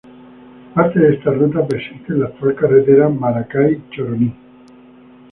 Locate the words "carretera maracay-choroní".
2.55-4.33